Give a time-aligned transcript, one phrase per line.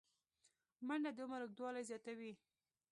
[0.87, 2.33] منډه د عمر اوږدوالی زیاتوي